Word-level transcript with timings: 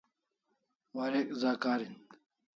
Warek 0.95 1.29
za 1.41 1.51
karin 1.63 1.93